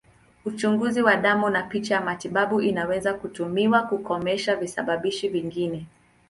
[0.45, 5.87] Uchunguzi wa damu na picha ya matibabu inaweza kutumiwa kukomesha visababishi vingine.